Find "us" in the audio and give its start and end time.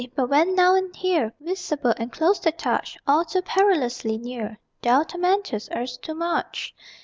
5.73-5.95